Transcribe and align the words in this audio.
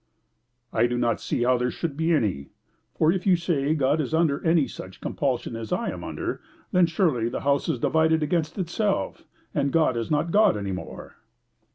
"I 0.73 0.87
do 0.87 0.97
not 0.97 1.21
see 1.21 1.43
how 1.43 1.59
there 1.59 1.69
should 1.69 1.95
be 1.95 2.11
any. 2.11 2.49
For, 2.95 3.11
if 3.11 3.27
you 3.27 3.35
say 3.35 3.75
God 3.75 4.01
is 4.01 4.15
under 4.15 4.43
any 4.43 4.67
such 4.67 4.99
compulsion 4.99 5.55
as 5.55 5.71
I 5.71 5.89
am 5.91 6.03
under, 6.03 6.41
then 6.71 6.87
surely 6.87 7.29
the 7.29 7.41
house 7.41 7.69
is 7.69 7.77
divided 7.77 8.23
against 8.23 8.57
itself, 8.57 9.25
and 9.53 9.71
God 9.71 9.95
is 9.95 10.09
not 10.09 10.31
God 10.31 10.57
any 10.57 10.71
more." 10.71 11.17